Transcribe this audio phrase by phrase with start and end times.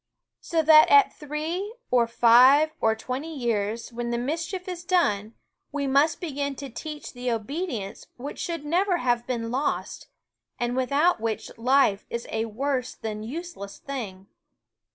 [0.39, 5.35] So that at three or five or twenty years, when the mischief is done,
[5.71, 10.07] we must begin to teach the obedience which should never have been lost,
[10.57, 14.25] and without which life is a worse than use less thing.